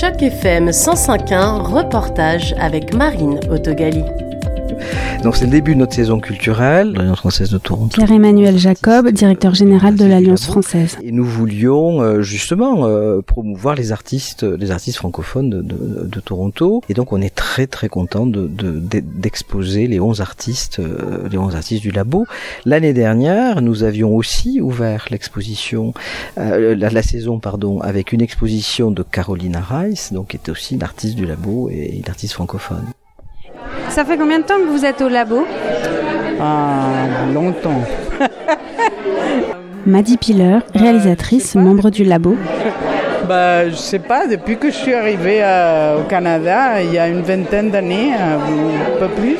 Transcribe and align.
Choc 0.00 0.22
FM 0.22 0.70
105.1, 0.70 1.60
reportage 1.60 2.54
avec 2.58 2.94
Marine 2.94 3.38
Autogali. 3.50 4.02
Donc 5.22 5.36
c'est 5.36 5.44
le 5.44 5.50
début 5.50 5.74
de 5.74 5.80
notre 5.80 5.92
saison 5.92 6.18
culturelle, 6.18 6.94
l'Alliance 6.94 7.18
française 7.18 7.50
de 7.50 7.58
Toronto. 7.58 7.94
Pierre-Emmanuel 7.94 8.56
Jacob, 8.56 9.10
directeur 9.10 9.54
général 9.54 9.94
de 9.94 10.06
l'Alliance 10.06 10.46
française. 10.46 10.96
Et 11.02 11.12
nous 11.12 11.26
voulions 11.26 12.00
euh, 12.00 12.22
justement 12.22 12.86
euh, 12.86 13.20
promouvoir 13.20 13.74
les 13.74 13.92
artistes, 13.92 14.44
les 14.44 14.70
artistes 14.70 14.96
francophones 14.96 15.50
de, 15.50 15.60
de, 15.60 16.06
de, 16.06 16.20
Toronto. 16.20 16.82
Et 16.88 16.94
donc 16.94 17.12
on 17.12 17.20
est 17.20 17.34
très 17.34 17.66
très 17.66 17.90
content 17.90 18.24
d'exposer 18.26 19.86
de, 19.86 19.90
les 19.90 20.00
11 20.00 20.22
artistes, 20.22 20.78
euh, 20.78 21.28
les 21.30 21.36
11 21.36 21.54
artistes 21.54 21.82
du 21.82 21.90
labo. 21.90 22.24
L'année 22.64 22.94
dernière, 22.94 23.60
nous 23.60 23.82
avions 23.82 24.16
aussi 24.16 24.62
ouvert 24.62 25.04
l'exposition, 25.10 25.92
la, 26.36 26.74
la, 26.74 27.02
saison 27.02 27.40
pardon, 27.40 27.80
avec 27.80 28.12
une 28.12 28.22
exposition 28.22 28.90
de 28.90 29.02
Carolina 29.02 29.60
Rice, 29.60 30.14
donc 30.14 30.28
qui 30.28 30.36
était 30.36 30.50
aussi 30.50 30.76
une 30.76 30.82
artiste 30.82 31.16
du 31.16 31.26
labo 31.26 31.68
et 31.70 31.96
une 31.98 32.08
artiste 32.08 32.32
francophone. 32.32 32.86
Ça 33.90 34.04
fait 34.04 34.16
combien 34.16 34.38
de 34.38 34.44
temps 34.44 34.58
que 34.58 34.68
vous 34.70 34.84
êtes 34.84 35.00
au 35.02 35.08
labo 35.08 35.44
Ah, 36.40 36.76
longtemps. 37.34 37.82
Maddy 39.86 40.16
Piller, 40.16 40.58
réalisatrice, 40.74 41.54
membre 41.54 41.90
du 41.90 42.04
labo. 42.04 42.36
Bah, 43.28 43.68
je 43.68 43.76
sais 43.76 44.00
pas, 44.00 44.26
depuis 44.26 44.56
que 44.56 44.70
je 44.72 44.76
suis 44.76 44.92
arrivée 44.94 45.38
euh, 45.40 46.00
au 46.00 46.04
Canada, 46.08 46.82
il 46.82 46.92
y 46.92 46.98
a 46.98 47.06
une 47.06 47.20
vingtaine 47.20 47.70
d'années, 47.70 48.10
euh, 48.18 48.36
un 48.36 48.98
peu 48.98 49.06
plus. 49.08 49.38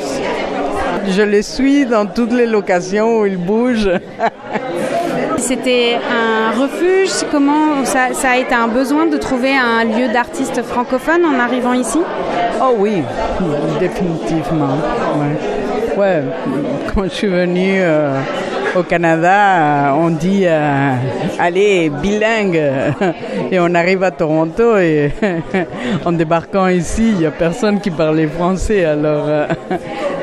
Je 1.09 1.21
les 1.23 1.41
suis 1.41 1.85
dans 1.85 2.05
toutes 2.05 2.31
les 2.31 2.45
locations 2.45 3.19
où 3.19 3.25
ils 3.25 3.35
bougent. 3.37 3.89
C'était 5.41 5.95
un 5.95 6.51
refuge? 6.51 7.09
Comment 7.31 7.83
ça, 7.83 8.09
a 8.29 8.37
été 8.37 8.53
un 8.53 8.67
besoin 8.67 9.07
de 9.07 9.17
trouver 9.17 9.53
un 9.57 9.83
lieu 9.83 10.07
d'artiste 10.13 10.61
francophone 10.61 11.25
en 11.25 11.39
arrivant 11.39 11.73
ici? 11.73 11.97
Oh 12.61 12.75
oui, 12.77 13.01
définitivement. 13.79 14.77
Ouais. 15.97 16.21
quand 16.93 17.03
je 17.05 17.09
suis 17.09 17.27
venue 17.27 17.79
euh, 17.81 18.19
au 18.75 18.83
Canada, 18.83 19.95
on 19.97 20.11
dit 20.11 20.43
euh, 20.45 20.93
allez 21.39 21.89
bilingue 21.89 22.61
et 23.51 23.59
on 23.59 23.73
arrive 23.73 24.03
à 24.03 24.11
Toronto 24.11 24.77
et 24.77 25.11
en 26.05 26.11
débarquant 26.11 26.67
ici, 26.67 27.09
il 27.09 27.17
n'y 27.17 27.25
a 27.25 27.31
personne 27.31 27.79
qui 27.79 27.89
parlait 27.89 28.27
français. 28.27 28.85
Alors 28.85 29.25
euh, 29.27 29.47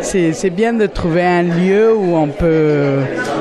c'est 0.00 0.50
bien 0.50 0.72
de 0.74 0.86
trouver 0.86 1.24
un 1.24 1.42
lieu 1.42 1.92
où 1.92 2.16
on 2.16 2.28
peut 2.28 3.00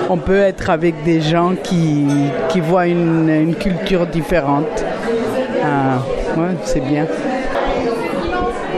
on 0.10 0.18
peut 0.18 0.40
être 0.40 0.70
avec 0.70 1.04
des 1.04 1.22
gens 1.22 1.54
qui, 1.62 2.06
qui 2.50 2.60
voient 2.60 2.88
une, 2.88 3.30
une 3.30 3.56
culture 3.56 4.08
différente. 4.08 4.86
Ah, 5.64 6.00
ouais, 6.38 6.56
c'est 6.64 6.80
bien. 6.80 7.06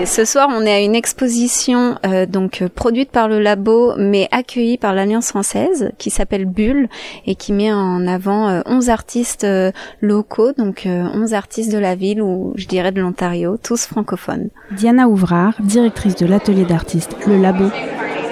ce 0.05 0.25
soir, 0.25 0.49
on 0.51 0.63
est 0.63 0.73
à 0.73 0.79
une 0.79 0.95
exposition 0.95 1.97
euh, 2.05 2.25
donc 2.25 2.63
produite 2.73 3.11
par 3.11 3.27
le 3.27 3.39
labo, 3.39 3.93
mais 3.97 4.27
accueillie 4.31 4.77
par 4.77 4.93
l'Alliance 4.93 5.29
française, 5.29 5.91
qui 5.97 6.09
s'appelle 6.09 6.45
Bulle 6.45 6.87
et 7.27 7.35
qui 7.35 7.53
met 7.53 7.71
en 7.71 8.07
avant 8.07 8.49
euh, 8.49 8.61
11 8.65 8.89
artistes 8.89 9.43
euh, 9.43 9.71
locaux, 10.01 10.53
donc 10.53 10.87
11 10.87 11.33
artistes 11.33 11.71
de 11.71 11.77
la 11.77 11.95
ville 11.95 12.21
ou 12.21 12.53
je 12.55 12.65
dirais 12.65 12.91
de 12.91 13.01
l'Ontario, 13.01 13.57
tous 13.61 13.85
francophones. 13.85 14.49
Diana 14.71 15.07
Ouvrard, 15.07 15.53
directrice 15.59 16.15
de 16.15 16.25
l'atelier 16.25 16.65
d'artistes 16.65 17.15
Le 17.27 17.37
Labo 17.37 17.65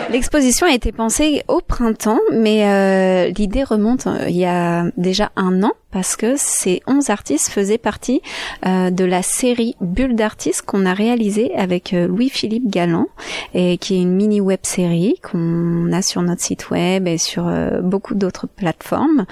L'exposition 0.09 0.65
a 0.65 0.73
été 0.73 0.93
pensée 0.93 1.43
au 1.49 1.59
printemps, 1.59 2.19
mais 2.31 2.65
euh, 2.65 3.29
l'idée 3.37 3.63
remonte 3.63 4.07
euh, 4.07 4.25
il 4.29 4.37
y 4.37 4.45
a 4.45 4.85
déjà 4.95 5.31
un 5.35 5.63
an 5.63 5.73
parce 5.91 6.15
que 6.15 6.35
ces 6.35 6.81
11 6.85 7.09
artistes 7.09 7.49
faisaient 7.49 7.77
partie 7.77 8.21
euh, 8.65 8.91
de 8.91 9.05
la 9.05 9.21
série 9.21 9.75
Bulle 9.81 10.15
d'artistes 10.15 10.63
qu'on 10.63 10.85
a 10.85 10.93
réalisée 10.93 11.55
avec 11.55 11.93
euh, 11.93 12.07
Louis-Philippe 12.07 12.69
Galland 12.69 13.07
et 13.53 13.77
qui 13.77 13.95
est 13.95 14.01
une 14.01 14.13
mini 14.13 14.41
web 14.41 14.59
série 14.63 15.15
qu'on 15.23 15.91
a 15.91 16.01
sur 16.01 16.21
notre 16.21 16.41
site 16.41 16.69
web 16.69 17.07
et 17.07 17.17
sur 17.17 17.47
euh, 17.47 17.81
beaucoup 17.81 18.15
d'autres 18.15 18.47
plateformes. 18.47 19.25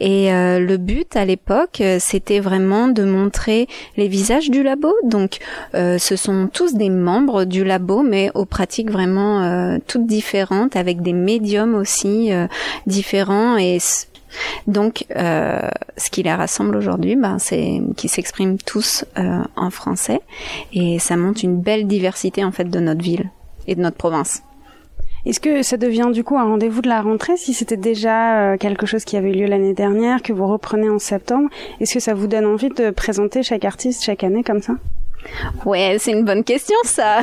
Et 0.00 0.30
le 0.30 0.76
but 0.76 1.16
à 1.16 1.24
l'époque, 1.24 1.82
c'était 1.98 2.40
vraiment 2.40 2.88
de 2.88 3.04
montrer 3.04 3.68
les 3.96 4.08
visages 4.08 4.50
du 4.50 4.62
labo. 4.62 4.92
Donc, 5.04 5.38
ce 5.72 6.16
sont 6.16 6.48
tous 6.52 6.74
des 6.74 6.90
membres 6.90 7.44
du 7.44 7.64
labo, 7.64 8.02
mais 8.02 8.30
aux 8.34 8.44
pratiques 8.44 8.90
vraiment 8.90 9.78
toutes 9.86 10.06
différentes, 10.06 10.19
avec 10.74 11.02
des 11.02 11.12
médiums 11.12 11.74
aussi 11.74 12.30
différents. 12.86 13.56
Et 13.56 13.78
donc, 14.66 15.04
euh, 15.16 15.68
ce 15.96 16.10
qui 16.10 16.22
les 16.22 16.32
rassemble 16.32 16.76
aujourd'hui, 16.76 17.16
ben, 17.16 17.38
c'est 17.38 17.80
qu'ils 17.96 18.10
s'expriment 18.10 18.58
tous 18.58 19.04
euh, 19.18 19.42
en 19.56 19.70
français. 19.70 20.20
Et 20.72 20.98
ça 20.98 21.16
montre 21.16 21.44
une 21.44 21.60
belle 21.60 21.86
diversité 21.86 22.44
en 22.44 22.52
fait 22.52 22.64
de 22.64 22.80
notre 22.80 23.02
ville 23.02 23.30
et 23.66 23.74
de 23.74 23.80
notre 23.80 23.96
province. 23.96 24.42
Est-ce 25.26 25.40
que 25.40 25.62
ça 25.62 25.76
devient 25.76 26.08
du 26.12 26.24
coup 26.24 26.38
un 26.38 26.44
rendez-vous 26.44 26.80
de 26.80 26.88
la 26.88 27.02
rentrée 27.02 27.36
si 27.36 27.52
c'était 27.52 27.76
déjà 27.76 28.52
euh, 28.52 28.56
quelque 28.56 28.86
chose 28.86 29.04
qui 29.04 29.18
avait 29.18 29.30
eu 29.30 29.34
lieu 29.34 29.46
l'année 29.46 29.74
dernière, 29.74 30.22
que 30.22 30.32
vous 30.32 30.46
reprenez 30.46 30.88
en 30.88 30.98
septembre? 30.98 31.50
Est-ce 31.80 31.92
que 31.92 32.00
ça 32.00 32.14
vous 32.14 32.26
donne 32.26 32.46
envie 32.46 32.70
de 32.70 32.90
présenter 32.90 33.42
chaque 33.42 33.66
artiste 33.66 34.02
chaque 34.02 34.24
année 34.24 34.42
comme 34.42 34.62
ça? 34.62 34.76
Ouais, 35.64 35.96
c'est 35.98 36.12
une 36.12 36.24
bonne 36.24 36.44
question 36.44 36.76
ça. 36.84 37.20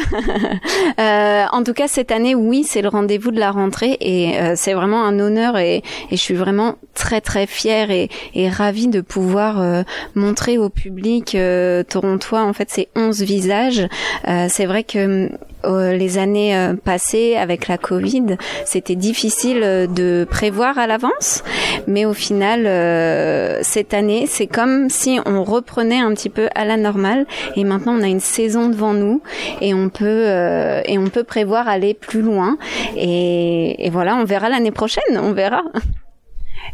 euh, 1.00 1.46
en 1.52 1.64
tout 1.64 1.74
cas, 1.74 1.88
cette 1.88 2.12
année, 2.12 2.36
oui, 2.36 2.64
c'est 2.64 2.82
le 2.82 2.90
rendez-vous 2.90 3.32
de 3.32 3.40
la 3.40 3.52
rentrée 3.52 3.98
et 4.00 4.40
euh, 4.40 4.54
c'est 4.56 4.74
vraiment 4.74 5.04
un 5.04 5.20
honneur 5.20 5.58
et, 5.58 5.78
et, 5.78 5.84
je 6.12 6.22
suis 6.22 6.36
vraiment 6.36 6.76
très 6.94 7.22
très 7.22 7.48
fière 7.48 7.92
et, 7.92 8.10
et 8.34 8.50
ravie 8.50 8.88
de 8.88 9.02
pouvoir 9.02 9.62
euh, 9.62 9.84
montrer 10.16 10.58
au 10.58 10.70
public 10.70 11.36
euh, 11.36 11.84
torontois 11.84 12.44
en 12.44 12.54
fait 12.54 12.70
ces 12.70 12.88
11 12.96 13.22
visages. 13.22 13.88
Euh, 14.28 14.48
c'est 14.50 14.66
vrai 14.66 14.84
que 14.84 15.30
les 15.68 16.18
années 16.18 16.74
passées 16.84 17.36
avec 17.36 17.68
la 17.68 17.78
Covid, 17.78 18.38
c'était 18.66 18.96
difficile 18.96 19.88
de 19.94 20.26
prévoir 20.30 20.78
à 20.78 20.88
l'avance, 20.88 21.44
mais 21.88 22.06
au 22.06 22.14
final, 22.14 22.64
cette 23.64 23.94
année, 23.94 24.26
c'est 24.28 24.48
comme 24.48 24.90
si 24.90 25.20
on 25.26 25.44
reprenait 25.44 26.00
un 26.00 26.14
petit 26.14 26.30
peu 26.30 26.50
à 26.56 26.66
la 26.66 26.78
normale. 26.78 27.26
Et 27.56 27.64
maintenant 27.64 27.96
on 27.98 28.04
a 28.04 28.08
une 28.08 28.20
saison 28.20 28.70
devant 28.70 28.94
nous 28.94 29.22
et 29.62 29.74
on 29.74 29.90
peut 29.90 30.06
euh, 30.06 30.82
et 30.86 30.98
on 30.98 31.08
peut 31.08 31.24
prévoir 31.24 31.68
aller 31.68 31.94
plus 31.94 32.22
loin. 32.22 32.58
Et, 32.96 33.86
et 33.86 33.90
voilà 33.90 34.16
on 34.16 34.26
verra 34.26 34.50
l'année 34.50 34.72
prochaine 34.72 35.18
on 35.18 35.34
verra 35.34 35.64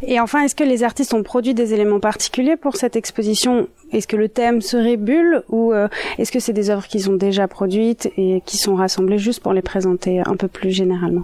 et 0.05 0.19
enfin, 0.19 0.43
est-ce 0.43 0.55
que 0.55 0.63
les 0.63 0.83
artistes 0.83 1.13
ont 1.13 1.23
produit 1.23 1.53
des 1.53 1.73
éléments 1.73 1.99
particuliers 1.99 2.57
pour 2.57 2.75
cette 2.75 2.95
exposition? 2.95 3.67
Est-ce 3.91 4.07
que 4.07 4.15
le 4.15 4.29
thème 4.29 4.61
serait 4.61 4.97
bulle 4.97 5.43
ou 5.49 5.73
euh, 5.73 5.87
est-ce 6.17 6.31
que 6.31 6.39
c'est 6.39 6.53
des 6.53 6.69
œuvres 6.69 6.87
qu'ils 6.87 7.09
ont 7.09 7.15
déjà 7.15 7.47
produites 7.47 8.11
et 8.17 8.41
qui 8.45 8.57
sont 8.57 8.75
rassemblées 8.75 9.17
juste 9.17 9.41
pour 9.41 9.53
les 9.53 9.61
présenter 9.61 10.21
un 10.25 10.35
peu 10.35 10.47
plus 10.47 10.71
généralement? 10.71 11.23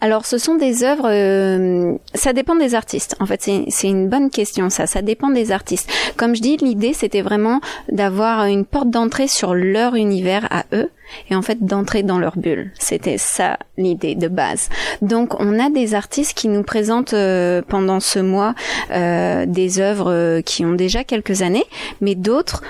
Alors, 0.00 0.26
ce 0.26 0.38
sont 0.38 0.54
des 0.54 0.84
œuvres. 0.84 1.08
Euh, 1.10 1.94
ça 2.14 2.32
dépend 2.32 2.54
des 2.54 2.74
artistes. 2.74 3.16
En 3.18 3.26
fait, 3.26 3.42
c'est 3.68 3.88
une 3.88 4.08
bonne 4.08 4.30
question. 4.30 4.70
Ça, 4.70 4.86
ça 4.86 5.02
dépend 5.02 5.30
des 5.30 5.50
artistes. 5.50 5.90
Comme 6.16 6.36
je 6.36 6.42
dis, 6.42 6.56
l'idée 6.56 6.92
c'était 6.92 7.22
vraiment 7.22 7.60
d'avoir 7.90 8.44
une 8.44 8.64
porte 8.64 8.90
d'entrée 8.90 9.28
sur 9.28 9.54
leur 9.54 9.94
univers 9.94 10.46
à 10.50 10.64
eux 10.72 10.90
et 11.30 11.34
en 11.34 11.40
fait 11.40 11.64
d'entrer 11.64 12.02
dans 12.02 12.18
leur 12.18 12.36
bulle. 12.36 12.70
C'était 12.78 13.16
ça 13.16 13.58
l'idée 13.78 14.14
de 14.14 14.28
base. 14.28 14.68
Donc 15.00 15.40
on 15.40 15.58
a 15.58 15.70
des 15.70 15.94
artistes 15.94 16.36
qui 16.36 16.48
nous 16.48 16.62
présentent 16.62 17.14
euh, 17.14 17.62
pendant 17.66 17.98
ce 17.98 18.18
mois 18.18 18.54
euh, 18.90 19.46
des 19.46 19.80
œuvres 19.80 20.40
qui 20.42 20.66
ont 20.66 20.74
déjà 20.74 21.04
quelques 21.04 21.40
années, 21.40 21.64
mais 22.00 22.14
d'autres 22.14 22.62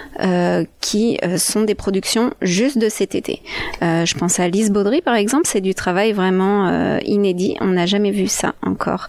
qui 0.81 1.19
sont 1.37 1.63
des 1.63 1.75
productions 1.75 2.33
juste 2.43 2.79
de 2.79 2.89
cet 2.89 3.15
été. 3.15 3.43
je 3.81 4.15
pense 4.17 4.39
à 4.41 4.49
Lise 4.49 4.71
Baudry 4.71 5.01
par 5.01 5.15
exemple, 5.15 5.47
c'est 5.47 5.61
du 5.61 5.75
travail 5.75 6.13
vraiment 6.13 6.99
inédit. 7.19 7.57
On 7.61 7.69
n'a 7.69 7.87
jamais 7.87 8.11
vu 8.11 8.29
ça 8.29 8.55
encore. 8.63 9.09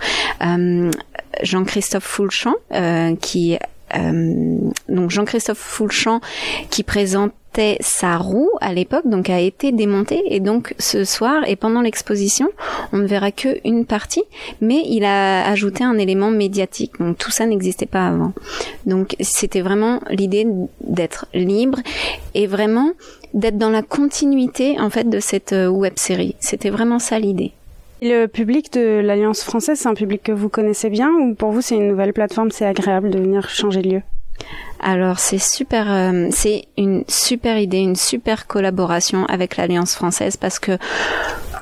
Jean-Christophe 1.43 2.03
Foulchamp 2.03 2.55
qui 3.21 3.57
donc 4.87 5.09
Jean-Christophe 5.09 5.81
qui 6.69 6.83
sa 7.81 8.17
roue 8.17 8.49
à 8.61 8.73
l'époque, 8.73 9.07
donc 9.07 9.29
a 9.29 9.39
été 9.39 9.71
démontée 9.71 10.21
et 10.27 10.39
donc 10.39 10.73
ce 10.79 11.03
soir 11.03 11.43
et 11.47 11.55
pendant 11.55 11.81
l'exposition, 11.81 12.49
on 12.93 12.97
ne 12.97 13.07
verra 13.07 13.31
que 13.31 13.59
une 13.65 13.85
partie, 13.85 14.23
mais 14.61 14.81
il 14.85 15.03
a 15.03 15.47
ajouté 15.49 15.83
un 15.83 15.97
élément 15.97 16.29
médiatique. 16.29 16.93
Donc 16.99 17.17
tout 17.17 17.31
ça 17.31 17.45
n'existait 17.45 17.85
pas 17.85 18.07
avant. 18.07 18.33
Donc 18.85 19.15
c'était 19.19 19.61
vraiment 19.61 19.99
l'idée 20.09 20.47
d'être 20.81 21.25
libre 21.33 21.79
et 22.33 22.47
vraiment 22.47 22.91
d'être 23.33 23.57
dans 23.57 23.69
la 23.69 23.81
continuité 23.81 24.79
en 24.79 24.89
fait 24.89 25.09
de 25.09 25.19
cette 25.19 25.53
euh, 25.53 25.67
web 25.67 25.93
série. 25.97 26.35
C'était 26.39 26.71
vraiment 26.71 26.99
ça 26.99 27.19
l'idée. 27.19 27.51
Le 28.01 28.27
public 28.27 28.71
de 28.71 29.01
l'Alliance 29.01 29.43
française, 29.43 29.77
c'est 29.79 29.89
un 29.89 29.93
public 29.93 30.23
que 30.23 30.31
vous 30.31 30.47
connaissez 30.47 30.89
bien 30.89 31.11
ou 31.11 31.35
pour 31.35 31.51
vous 31.51 31.61
c'est 31.61 31.75
une 31.75 31.89
nouvelle 31.89 32.13
plateforme, 32.13 32.49
c'est 32.49 32.65
agréable 32.65 33.09
de 33.09 33.19
venir 33.19 33.49
changer 33.49 33.81
de 33.81 33.89
lieu? 33.89 34.01
Alors 34.79 35.19
c'est 35.19 35.39
super, 35.39 35.91
euh, 35.91 36.27
c'est 36.31 36.65
une 36.77 37.03
super 37.07 37.57
idée, 37.57 37.79
une 37.79 37.95
super 37.95 38.47
collaboration 38.47 39.25
avec 39.25 39.57
l'Alliance 39.57 39.93
française 39.93 40.37
parce 40.37 40.59
que 40.59 40.77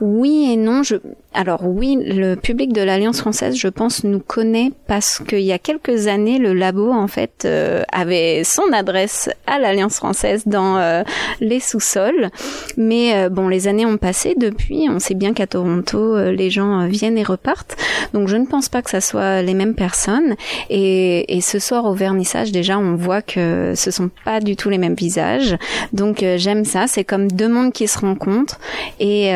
oui 0.02 0.52
et 0.52 0.58
non. 0.58 0.84
Je, 0.84 0.96
alors 1.34 1.62
oui, 1.64 1.98
le 2.04 2.36
public 2.36 2.74
de 2.74 2.82
l'Alliance 2.82 3.20
française, 3.20 3.56
je 3.56 3.68
pense, 3.68 4.04
nous 4.04 4.20
connaît 4.20 4.72
parce 4.88 5.20
qu'il 5.20 5.42
y 5.42 5.52
a 5.52 5.60
quelques 5.60 6.08
années, 6.08 6.40
le 6.40 6.54
labo 6.54 6.92
en 6.92 7.08
fait 7.08 7.44
euh, 7.46 7.84
avait 7.92 8.44
son 8.44 8.72
adresse 8.74 9.30
à 9.46 9.60
l'Alliance 9.60 9.98
française 9.98 10.44
dans 10.46 10.78
euh, 10.78 11.04
les 11.40 11.60
sous-sols. 11.60 12.30
Mais 12.76 13.16
euh, 13.16 13.30
bon, 13.30 13.48
les 13.48 13.68
années 13.68 13.86
ont 13.86 13.98
passé 13.98 14.36
depuis. 14.38 14.88
On 14.90 15.00
sait 15.00 15.16
bien 15.16 15.34
qu'à 15.34 15.48
Toronto, 15.48 16.18
les 16.32 16.50
gens 16.50 16.88
viennent 16.88 17.18
et 17.18 17.24
repartent. 17.24 17.76
Donc 18.14 18.28
je 18.28 18.36
ne 18.36 18.46
pense 18.46 18.70
pas 18.70 18.82
que 18.82 18.90
ça 18.90 19.02
soit 19.02 19.42
les 19.42 19.54
mêmes 19.54 19.76
personnes. 19.76 20.36
Et, 20.70 21.38
et 21.38 21.42
ce 21.42 21.60
soir 21.60 21.86
au 21.86 21.94
vernissage, 21.94 22.52
déjà, 22.52 22.78
on 22.78 22.96
voit 22.96 23.07
que 23.22 23.74
ce 23.76 23.92
sont 23.92 24.10
pas 24.26 24.40
du 24.40 24.56
tout 24.56 24.70
les 24.70 24.78
mêmes 24.78 24.96
visages. 24.96 25.58
Donc 25.94 26.24
j'aime 26.38 26.66
ça. 26.66 26.88
C'est 26.88 27.04
comme 27.04 27.32
deux 27.32 27.50
mondes 27.50 27.74
qui 27.74 27.88
se 27.88 28.00
rencontrent 28.00 28.60
et 29.00 29.32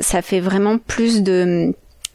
ça 0.00 0.22
fait 0.22 0.40
vraiment 0.40 0.78
plus 0.78 1.22
de 1.22 1.74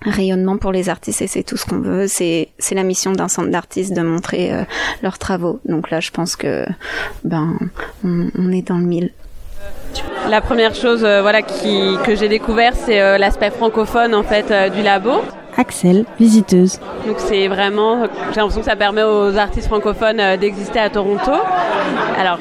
rayonnement 0.09 0.57
pour 0.57 0.71
les 0.71 0.89
artistes 0.89 1.21
et 1.21 1.27
c'est 1.27 1.43
tout 1.43 1.57
ce 1.57 1.65
qu'on 1.65 1.79
veut. 1.79 2.07
C'est 2.07 2.49
c'est 2.59 2.75
la 2.75 2.83
mission 2.83 3.11
d'un 3.11 3.27
centre 3.27 3.49
d'artistes 3.49 3.93
de 3.93 4.01
montrer 4.01 4.53
euh, 4.53 4.63
leurs 5.01 5.17
travaux. 5.17 5.59
Donc 5.65 5.89
là, 5.89 5.99
je 5.99 6.11
pense 6.11 6.35
que 6.35 6.65
ben 7.23 7.57
on, 8.03 8.51
est 8.51 8.67
dans 8.67 8.77
le 8.77 8.85
mille. 8.85 9.11
La 10.29 10.41
première 10.41 10.75
chose, 10.75 11.03
euh, 11.03 11.21
voilà, 11.21 11.41
qui, 11.41 11.95
que 12.05 12.15
j'ai 12.15 12.27
découvert, 12.27 12.73
c'est 12.75 13.01
euh, 13.01 13.17
l'aspect 13.17 13.51
francophone 13.51 14.13
en 14.13 14.23
fait 14.23 14.71
du 14.73 14.81
labo. 14.81 15.21
Axel, 15.57 16.05
visiteuse. 16.19 16.79
Donc 17.07 17.15
c'est 17.17 17.47
vraiment, 17.47 18.03
j'ai 18.31 18.39
l'impression 18.39 18.59
que 18.59 18.65
ça 18.65 18.75
permet 18.75 19.03
aux 19.03 19.37
artistes 19.37 19.67
francophones 19.67 20.19
euh, 20.19 20.37
d'exister 20.37 20.79
à 20.79 20.89
Toronto. 20.89 21.31
Alors 22.19 22.39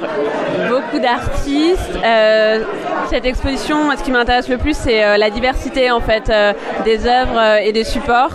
beaucoup 0.69 0.99
d'artistes. 0.99 1.99
Euh, 2.05 2.65
cette 3.11 3.27
exposition, 3.27 3.77
ce 3.97 4.03
qui 4.03 4.11
m'intéresse 4.11 4.49
le 4.49 4.59
plus, 4.59 4.77
c'est 4.77 5.05
euh, 5.05 5.17
la 5.17 5.31
diversité 5.31 5.91
en 5.91 6.01
fait 6.01 6.33
des 6.85 7.07
œuvres 7.07 7.61
et 7.63 7.73
des 7.73 7.85
supports. 7.85 8.33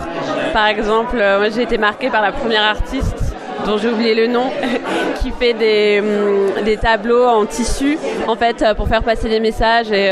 Par 0.54 0.68
exemple, 0.68 1.18
moi 1.18 1.50
j'ai 1.54 1.64
été 1.64 1.78
marquée 1.78 2.10
par 2.10 2.22
la 2.22 2.32
première 2.32 2.64
artiste 2.64 3.18
dont 3.66 3.78
j'ai 3.78 3.90
oublié 3.90 4.16
le 4.16 4.28
nom, 4.28 4.46
qui 5.22 5.32
fait 5.32 5.54
des, 5.54 6.00
hum, 6.00 6.64
des, 6.64 6.78
tableaux 6.78 7.26
en 7.26 7.46
tissu, 7.46 7.98
en 8.26 8.36
fait, 8.38 8.64
pour 8.78 8.88
faire 8.88 9.04
passer 9.04 9.28
des 9.28 9.42
messages 9.42 9.92
et 9.92 10.10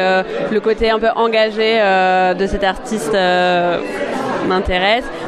le 0.52 0.60
côté 0.60 0.90
un 0.90 1.00
peu 1.00 1.10
engagé 1.16 1.80
de 2.38 2.46
cet 2.46 2.66
artiste 2.66 3.16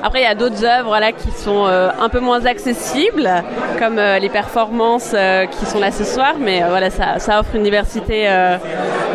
Après, 0.03 0.19
il 0.19 0.23
y 0.23 0.25
a 0.25 0.35
d'autres 0.35 0.63
œuvres 0.65 0.97
là 0.99 1.11
qui 1.11 1.31
sont 1.31 1.65
euh, 1.65 1.89
un 1.99 2.09
peu 2.09 2.19
moins 2.19 2.45
accessibles, 2.45 3.29
comme 3.77 3.97
euh, 3.97 4.19
les 4.19 4.29
performances 4.29 5.11
euh, 5.13 5.45
qui 5.45 5.65
sont 5.65 5.79
là 5.79 5.91
ce 5.91 6.03
soir, 6.03 6.35
mais 6.39 6.63
voilà, 6.67 6.89
ça, 6.89 7.19
ça, 7.19 7.39
offre 7.39 7.55
une 7.55 7.63
diversité 7.63 8.27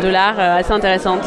de 0.03 0.09
l'art 0.09 0.39
assez 0.39 0.73
intéressante. 0.73 1.25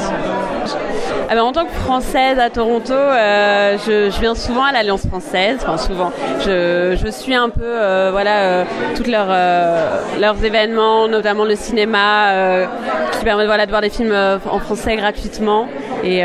En 1.30 1.52
tant 1.52 1.66
que 1.66 1.72
française 1.72 2.40
à 2.40 2.50
Toronto, 2.50 2.94
je, 2.94 4.10
je, 4.14 4.20
viens 4.20 4.36
souvent 4.36 4.64
à 4.64 4.72
l'Alliance 4.72 5.06
française, 5.08 5.60
enfin 5.62 5.78
souvent. 5.78 6.12
Je, 6.46 7.10
suis 7.12 7.36
un 7.36 7.50
peu, 7.50 8.10
voilà, 8.12 8.66
toutes 8.96 9.08
leurs 9.08 9.34
leurs 10.20 10.44
événements, 10.44 11.08
notamment 11.08 11.46
le 11.46 11.56
cinéma, 11.56 12.66
qui 13.12 13.24
permet 13.24 13.46
voilà 13.46 13.66
de 13.66 13.72
voir 13.72 13.82
des 13.82 13.90
films 13.90 14.16
en 14.50 14.60
français 14.60 14.96
gratuitement 14.96 15.68
et 16.04 16.24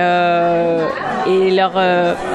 et 1.27 1.51
leur 1.51 1.73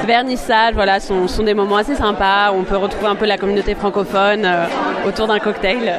vernissage, 0.05 0.73
voilà, 0.73 0.99
sont, 0.99 1.27
sont, 1.27 1.43
des 1.43 1.53
moments 1.53 1.77
assez 1.77 1.95
sympas. 1.95 2.51
Où 2.51 2.59
on 2.59 2.63
peut 2.63 2.77
retrouver 2.77 3.07
un 3.07 3.15
peu 3.15 3.25
la 3.25 3.37
communauté 3.37 3.75
francophone 3.75 4.45
euh, 4.45 4.65
autour 5.07 5.27
d'un 5.27 5.39
cocktail. 5.39 5.93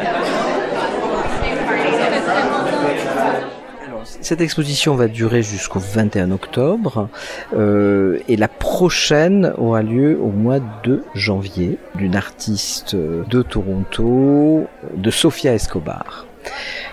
Cette 4.21 4.41
exposition 4.41 4.95
va 4.95 5.09
durer 5.09 5.43
jusqu'au 5.43 5.79
21 5.79 6.31
octobre 6.31 7.09
euh, 7.55 8.19
et 8.29 8.37
la 8.37 8.49
prochaine 8.49 9.53
aura 9.59 9.83
lieu 9.83 10.19
au 10.21 10.31
mois 10.31 10.61
de 10.83 11.03
janvier 11.15 11.79
d'une 11.95 12.17
artiste 12.17 12.97
de 12.97 13.43
Toronto, 13.43 14.67
de 14.95 15.11
Sofia 15.11 15.55
Escobar, 15.55 16.27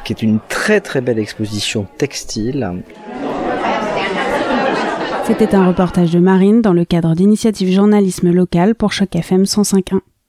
qui 0.03 0.13
est 0.13 0.21
une 0.21 0.39
très 0.49 0.81
très 0.81 1.01
belle 1.01 1.19
exposition 1.19 1.87
textile 1.97 2.83
c'était 5.27 5.55
un 5.55 5.67
reportage 5.67 6.11
de 6.11 6.19
Marine 6.19 6.61
dans 6.61 6.71
le 6.71 6.85
cadre 6.85 7.15
d'initiative 7.15 7.73
journalisme 7.73 8.29
local 8.29 8.75
pour 8.75 8.91
Choc 8.91 9.15
FM 9.15 9.43
105.1. 9.43 9.99